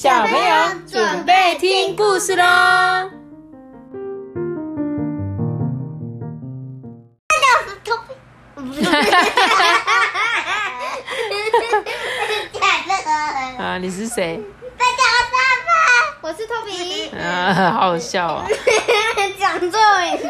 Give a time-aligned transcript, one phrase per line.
[0.00, 0.54] 小朋友
[0.86, 2.44] 准备听故事喽！
[13.58, 14.40] 啊，你是谁？
[14.78, 15.02] 大家
[15.32, 17.08] 好，我是托比。
[17.18, 18.44] 啊，好好笑哦！
[19.36, 20.28] 讲错名字。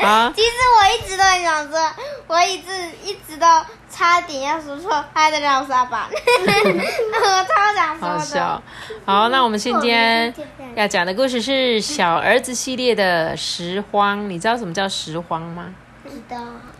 [0.00, 1.90] 啊，其实我一直都很想说，
[2.28, 2.70] 我一直
[3.02, 3.46] 一直都
[3.90, 6.08] 差点要说错他的老沙板，
[8.22, 8.62] 笑。
[9.04, 10.32] 好，那我们今天
[10.74, 14.30] 要讲的故事是小儿子系列的拾荒。
[14.30, 15.74] 你知道什么叫拾荒吗？
[16.02, 16.36] 不知道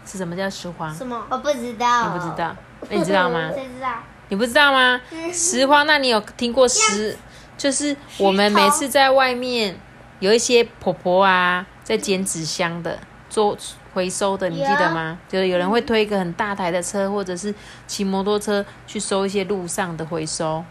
[0.06, 0.94] 是什么叫拾荒？
[0.94, 1.26] 什么？
[1.28, 2.12] 我不知道。
[2.12, 2.30] 你不知？
[2.36, 2.56] 道？
[2.88, 3.50] 那你知道吗？
[3.54, 3.88] 谁知道？
[4.28, 5.00] 你不知道吗？
[5.32, 7.16] 拾荒，那你有听过拾？
[7.58, 9.78] 就是我们每次在外面
[10.20, 12.98] 有一些婆婆啊，在捡纸箱的，
[13.28, 13.56] 做
[13.94, 15.18] 回收的，你记得吗？
[15.28, 17.54] 就是有人会推一个很大台的车，或者是
[17.86, 20.64] 骑摩托车去收一些路上的回收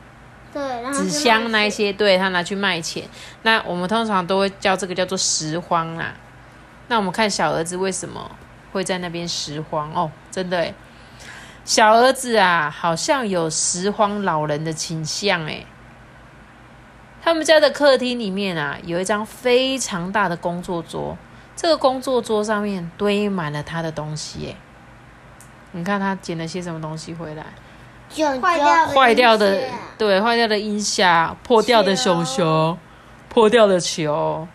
[0.54, 3.08] 对，然后纸箱那一些，对他拿去卖钱。
[3.44, 6.14] 那我们通常都会叫这个叫做拾荒啦。
[6.88, 8.30] 那我们看小儿子为什么
[8.74, 10.12] 会在那边拾荒哦？
[10.30, 10.74] 真的诶，
[11.64, 15.66] 小儿子啊，好像有拾荒老人的倾向诶。
[17.24, 21.18] 他们家的客厅里面啊，有一张非常大的工作桌，
[21.56, 24.56] 这个工作桌上面堆满了他的东西耶。
[25.72, 27.46] 你看他捡了些什么东西回来？
[28.14, 29.62] 就坏掉的
[29.98, 32.78] 对，坏掉的音响，破掉的熊熊，
[33.30, 34.48] 破掉的球，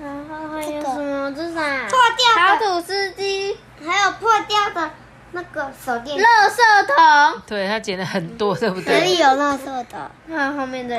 [0.00, 1.32] 然后还有什么？
[1.32, 1.60] 这啥？
[1.88, 4.90] 破掉烤的，土司机、还有破掉的
[5.32, 9.18] 那个手电，垃圾桶，对他捡了很多，对不对哪里？
[9.18, 10.10] 有垃圾的？
[10.28, 10.98] 还有后面的。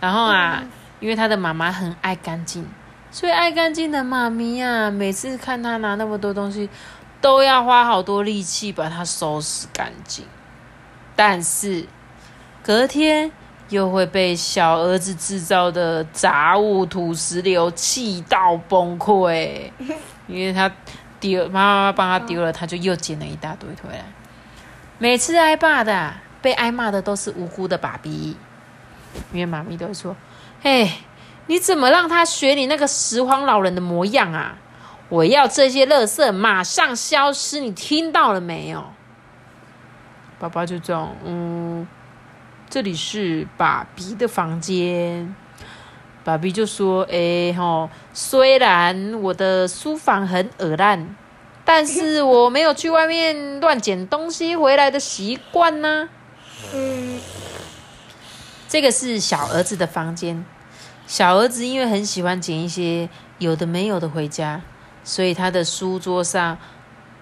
[0.00, 0.62] 然后啊，
[0.98, 2.66] 因为他的妈妈很爱干净，
[3.10, 6.68] 所以爱干净的妈咪啊，每次看他拿那么多东西，
[7.20, 10.24] 都要花好多力气把它收拾干净。
[11.22, 11.84] 但是
[12.62, 13.30] 隔天
[13.68, 19.70] 又会被小儿子制造的杂物土石流气到崩溃，
[20.26, 20.72] 因为他
[21.20, 24.02] 丢妈妈帮他丢了，他就又捡了一大堆回来。
[24.96, 28.34] 每次挨骂的、被挨骂的都是无辜的爸比，
[29.34, 30.16] 因为妈咪都会说
[30.62, 30.90] ：“嘿，
[31.48, 34.56] 你怎么让他学你那个拾荒老人的模样啊？
[35.10, 38.82] 我要这些垃圾马上消失，你听到了没有？”
[40.40, 41.86] 爸爸就这样，嗯，
[42.70, 45.34] 这里是爸比的房间。
[46.24, 51.14] 爸比就说：“诶，吼，虽然我的书房很恶烂，
[51.62, 56.08] 但是我没有去外面乱捡东西回来的习惯呢。
[56.74, 57.20] 嗯，
[58.66, 60.42] 这个是小儿子的房间。
[61.06, 64.62] 小儿子因为很喜欢捡一些有的没有的回家，
[65.04, 66.56] 所以他的书桌上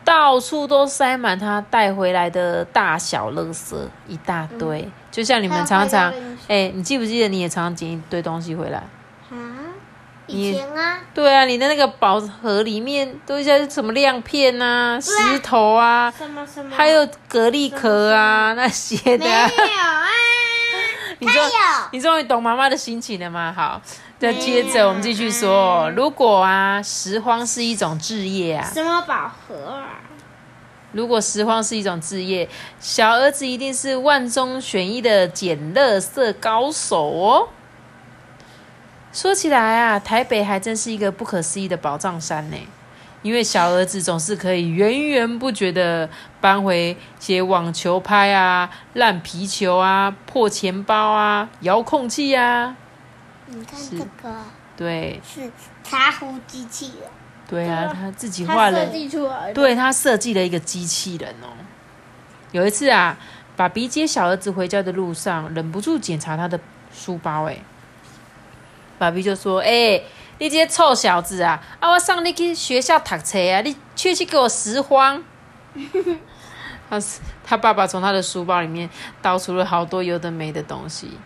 [0.09, 3.77] 到处都塞满他带回来的大小垃圾，
[4.07, 4.89] 一大堆。
[5.11, 6.11] 就像你们常常
[6.49, 8.79] 哎、你记不记得你也常常捡一堆东西回来？
[9.31, 9.37] 啊，
[10.27, 15.11] 以前啊，对啊，你的那个宝盒里面都一些什么亮片啊、石
[15.41, 19.51] 头啊，什么什么，还有蛤蜊壳啊那些的没啊、
[21.21, 21.89] 有啊？
[21.93, 23.53] 你终于懂妈妈的心情了吗？
[23.55, 23.83] 好，
[24.19, 30.01] 再接着我们继续说，如果啊拾荒是一种置业啊，什么宝盒啊？
[30.91, 32.49] 如果拾荒是一种置业，
[32.81, 37.49] 小儿子一定是万中选一的捡垃圾高手哦。
[39.13, 42.57] 说起来啊，台北还真是一个不可思议的宝藏山呢。
[43.23, 46.09] 因为小儿子总是可以源源不绝的
[46.41, 52.75] 搬回些网球拍啊、烂皮球啊、破钱包啊、遥控器啊。
[53.51, 54.35] 你看这个
[54.77, 55.51] 对是
[55.83, 57.11] 茶壶机器人，
[57.49, 59.55] 对啊，他自己画了设，计出来的。
[59.55, 61.49] 对他设计了一个机器人哦。
[62.53, 63.17] 有一次啊，
[63.57, 66.59] 爸比接小儿子回家的路上，忍不住检查他的
[66.93, 67.59] 书包，哎，
[68.99, 70.01] 爸比就说：“哎、
[70.39, 75.23] 你这个臭小子啊，啊，我送你去学校读册啊，你却去给我拾荒。
[76.89, 78.89] ”他是他爸爸从他的书包里面
[79.21, 81.19] 倒出了好多有的没的东西。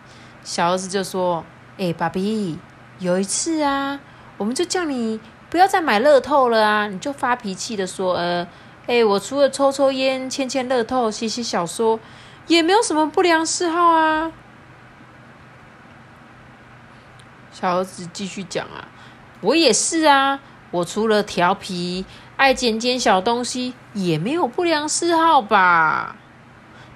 [0.43, 1.41] 小儿子就说
[1.77, 2.59] ：“哎、爸比，
[2.99, 3.99] 有一次啊，
[4.37, 8.47] 我们就叫你不要再买乐透了啊，你就发脾气的说，呃，
[8.85, 11.99] 哎、我除了抽抽烟、签签乐透、写写小说，
[12.47, 14.31] 也没有什么不良嗜好啊。”
[17.51, 18.87] 小儿子继续讲啊，
[19.41, 20.39] 我也是啊，
[20.71, 22.05] 我除了调皮、
[22.35, 26.15] 爱捡捡小东西，也没有不良嗜好吧？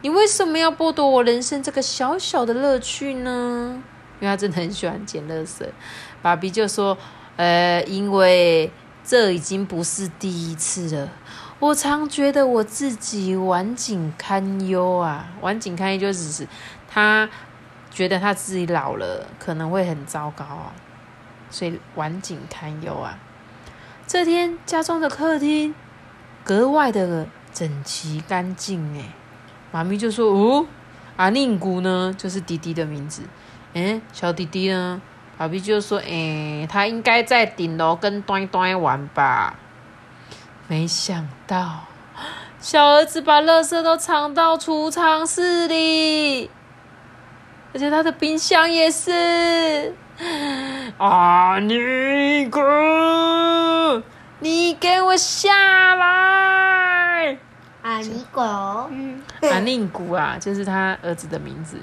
[0.02, 3.82] 你为什么要剥夺我人生这个小小的乐趣呢？
[4.20, 5.66] 因为他真的很喜欢捡垃圾。
[6.22, 6.98] 爸比就说
[7.38, 8.72] ：“呃，因为
[9.04, 11.10] 这已经不是第一次了。
[11.60, 16.48] 我常觉得我自己晚景堪忧啊，晚景堪忧就只是
[16.88, 17.28] 他
[17.90, 20.74] 觉得他自己老了可能会很糟糕啊，
[21.50, 23.18] 所以晚景堪忧啊。
[24.06, 25.74] 这天家中的客厅
[26.44, 29.10] 格外的整齐干净哎，
[29.72, 30.66] 妈咪就说：“哦，
[31.16, 33.24] 阿宁姑呢，就是弟弟的名字。
[33.74, 35.02] 嗯，小弟弟呢？
[35.38, 39.54] 爸比就说：哎，他应该在顶楼跟端端玩吧。
[40.68, 41.82] 没想到，
[42.60, 46.50] 小儿子把垃圾都藏到储藏室里，
[47.74, 49.94] 而且他的冰箱也是。
[50.98, 52.60] 阿宁姑，
[54.40, 57.38] 你给我下来！
[57.84, 58.42] 阿尼狗，
[58.90, 61.78] 嗯，阿宁古啊，就是他儿子的名字。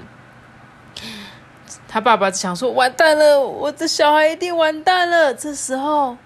[1.95, 6.17] 他爸爸想说：“完蛋了，我的小孩一定完蛋了。”这时候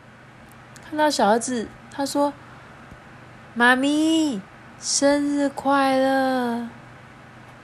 [0.90, 2.34] 看到小儿子，他说
[3.54, 4.42] ：“妈咪，
[4.82, 6.68] 生日快乐！”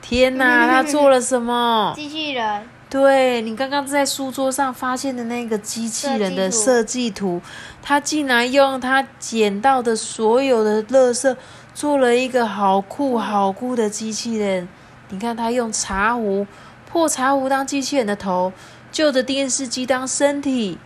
[0.04, 1.94] 天哪，他做了什么？
[1.96, 7.42] 机器人，对你刚刚在书桌上发现的那个机器人的设计图，
[7.81, 11.36] 他竟然用他捡到的所有的垃圾
[11.74, 14.69] 做了一个好酷好酷的机器人。
[15.10, 16.46] 你看，他用茶壶。
[16.95, 18.53] 破茶壶当机器人的头，
[18.89, 20.77] 旧的电视机当身体，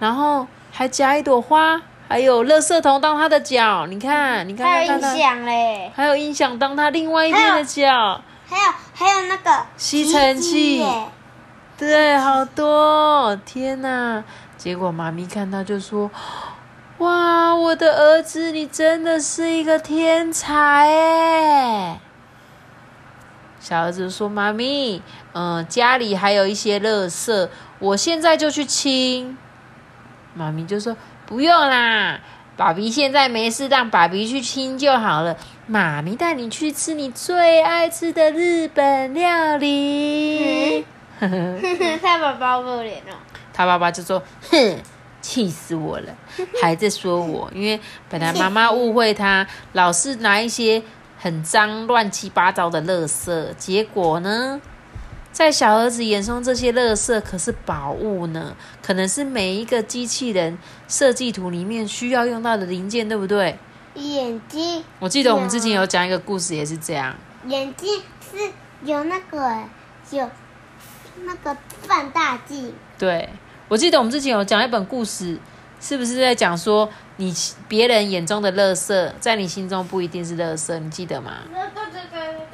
[0.00, 3.86] 然后还夹一朵花，还有垃圾桶当他的脚。
[3.86, 10.84] 你看，你看，还有音响嘞，还有音响当他另外一边的脚，还有还有那个吸尘器，
[11.78, 14.24] 对，好多，天哪！
[14.58, 16.10] 结果妈咪看到就说
[16.98, 22.00] ：“哇，我的儿子，你真的是一个天才哎！”
[23.62, 25.00] 小儿子说：“妈咪，
[25.34, 27.48] 嗯，家里还有一些垃圾，
[27.78, 29.38] 我现在就去清。”
[30.34, 32.18] 妈咪就说：“不用啦，
[32.56, 35.36] 爸比现在没事，让爸比去清就好了。
[35.68, 40.84] 妈咪带你去吃你最爱吃的日本料理。”
[42.02, 43.14] 他爸爸不脸哦。
[43.52, 44.20] 他爸爸就说
[44.50, 44.76] ：“哼，
[45.20, 46.12] 气死我了，
[46.60, 47.78] 还在说我，因为
[48.10, 50.82] 本来妈妈误会他，老是拿一些。”
[51.22, 54.60] 很脏、乱七八糟的垃圾，结果呢，
[55.30, 60.58] 在小儿子眼中，这些垃圾可是宝物呢，可能是每一个机器人
[60.88, 63.56] 设计图里面需要用到的零件，对不对？
[63.94, 67.14] 眼睛，我记得我们之前有讲一个故事，也是这样。
[67.46, 68.50] 眼睛是
[68.82, 69.62] 有那个
[70.10, 70.28] 有
[71.24, 72.74] 那个放大镜。
[72.98, 73.28] 对，
[73.68, 75.38] 我记得我们之前有讲一本故事，
[75.82, 76.88] 是不是在讲说？
[77.16, 77.32] 你
[77.68, 81.32] 别人眼中的垃圾，在你心中不一定是垃圾，你记得吗？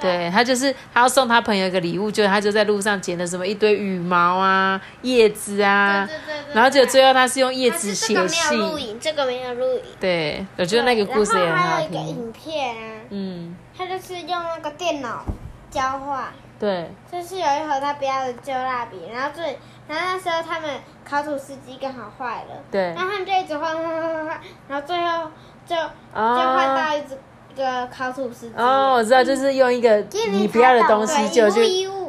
[0.00, 6.06] 对他就是他要送他朋友一个礼物，就他就在路上捡了什么一堆羽毛啊、叶子啊，
[6.52, 8.16] 然后就最后他是用叶子写信。
[8.16, 9.82] 这个没有录影，这个没有录影。
[10.00, 11.80] 对，我觉得那个故事也很好听。
[11.80, 15.25] 还有一个影片啊，嗯，他就是用那个电脑
[15.70, 16.25] 交换。
[16.58, 16.90] 对。
[17.10, 19.56] 就是有一盒他不要的旧蜡笔，然后最。
[19.88, 20.69] 然后那时候他们
[21.05, 25.31] 烤土司机刚好坏了，对，然后他们就一直换换换换换，然后最后
[25.67, 25.82] 就就
[26.12, 27.19] 换到一只
[27.55, 28.55] 一个烤土司机。
[28.56, 29.96] 哦，我知道，就是用一个
[30.31, 31.62] 你不要的东西就就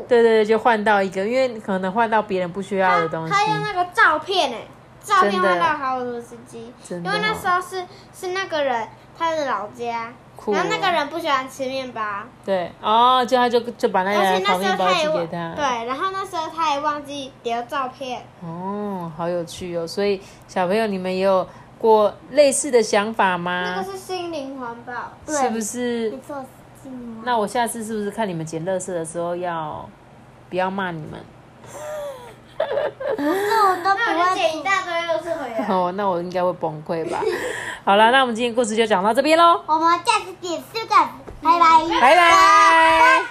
[0.08, 3.34] 对对对，就换到一个，因为可能换到别人不需要的东西。
[3.34, 4.68] 他用那个照片哎，
[5.02, 8.88] 照片换到烤土司机，因为那时候是是那个人
[9.19, 10.12] 他的老家。
[10.48, 12.01] 然后那个人不喜欢吃面包，
[12.45, 21.45] 对，哦，就他就就把那个烤面包寄给他，对，然后那时候他也忘记留照片，哦，好有趣哦，所以小朋友你们也有
[21.78, 23.76] 过类似的想法吗？
[23.76, 26.09] 那个是心灵环保，是不是？
[26.09, 26.45] 没错，
[27.26, 29.88] 那我下次是不是看你们捡垃圾的时候要
[30.49, 31.19] 不要骂你们？
[32.57, 35.68] 不是，我都不会捡一大堆垃圾回来。
[35.68, 37.19] 哦，那我应该会崩溃吧？
[37.86, 39.62] 好了，那我们今天故事就讲到这边喽。
[39.66, 40.95] 我们下次见，四个，
[41.42, 42.00] 拜拜。
[42.00, 43.29] 拜拜。